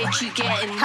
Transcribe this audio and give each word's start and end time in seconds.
You 0.00 0.06
you 0.12 0.32
getting. 0.32 0.80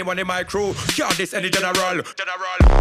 Anyone 0.00 0.18
in 0.18 0.26
my 0.26 0.42
crew. 0.42 0.72
Can't 0.96 1.14
diss 1.14 1.34
any 1.34 1.50
general. 1.50 1.74
General. 1.74 2.79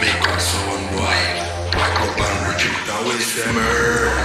Make 0.00 0.28
us 0.28 0.56
on 0.56 0.82
wild, 0.96 1.72
black 1.72 2.00
up 2.00 2.18
and 2.18 2.38
reject 2.48 2.86
the 2.86 3.08
waste. 3.08 3.46
Murder. 3.52 4.21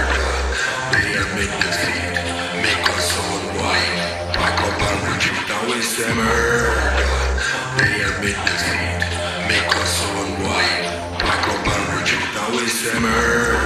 is 5.78 6.00
a 6.00 6.14
murder. 6.14 6.74
They 7.78 8.02
admit 8.02 8.38
defeat, 8.46 9.00
make 9.46 9.70
us 9.82 9.94
all 10.06 10.26
white. 10.42 10.86
My 11.22 11.36
global 11.44 11.82
regime 11.94 12.28
now 12.34 12.50
is 12.66 12.78
a 12.94 13.00
murder. 13.00 13.62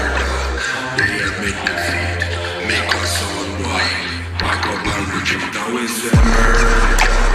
They 0.98 1.12
admit 1.28 1.56
defeat, 1.64 2.20
make 2.68 2.94
us 3.02 3.14
all 3.24 3.48
white. 3.64 4.00
My 4.44 4.54
global 4.60 5.02
regime 5.14 5.46
now 5.54 5.78
is 5.78 6.12
a 6.12 6.16
murder. 6.16 7.31